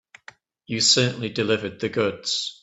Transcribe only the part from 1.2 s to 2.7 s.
delivered the goods.